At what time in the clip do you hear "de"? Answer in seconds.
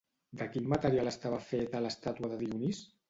0.39-0.45, 2.33-2.41